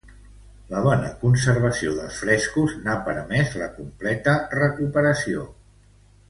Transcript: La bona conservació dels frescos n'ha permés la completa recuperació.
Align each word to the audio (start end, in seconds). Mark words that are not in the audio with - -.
La 0.69 0.79
bona 0.85 1.09
conservació 1.23 1.93
dels 1.97 2.17
frescos 2.21 2.73
n'ha 2.87 2.97
permés 3.11 3.53
la 3.63 3.69
completa 3.77 4.35
recuperació. 4.57 5.47